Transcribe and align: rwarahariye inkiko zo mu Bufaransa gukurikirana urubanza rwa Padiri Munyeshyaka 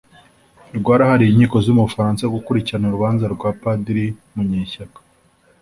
rwarahariye 0.77 1.31
inkiko 1.33 1.57
zo 1.65 1.71
mu 1.75 1.81
Bufaransa 1.87 2.33
gukurikirana 2.35 2.85
urubanza 2.87 3.25
rwa 3.35 3.49
Padiri 3.61 4.05
Munyeshyaka 4.33 4.99